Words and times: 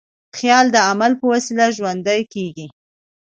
خیال 0.37 0.65
د 0.71 0.77
عمل 0.89 1.11
په 1.19 1.25
وسیله 1.33 1.65
ژوندی 1.77 2.21
کېږي. 2.33 2.67